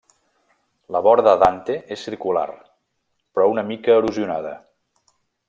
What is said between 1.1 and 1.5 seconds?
de